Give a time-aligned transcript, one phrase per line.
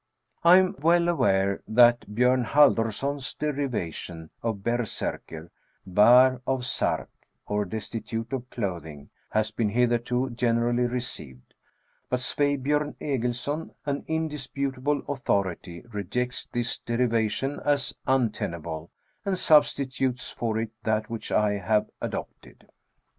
[0.43, 5.51] I am well aware that Bjom Halldorson's derivation of berserkr,
[5.85, 7.11] bare of sark,
[7.45, 11.53] or destitute of clothing, has been hitherto generally received,
[12.09, 12.95] but Svei THE SCANDINAVIAN WERE WOLF.
[12.97, 13.21] 37 bjom
[13.69, 18.89] Egilsson, an indisputable authority, rejects this derivation as untenable,
[19.23, 22.67] and substitutes for it that which I have adopted.